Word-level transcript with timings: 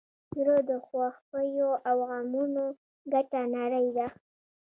زړه 0.37 0.57
د 0.69 0.71
خوښیو 0.85 1.71
او 1.89 1.97
غمونو 2.09 2.65
ګډه 3.11 3.41
نړۍ 3.57 3.87
ده. 3.97 4.07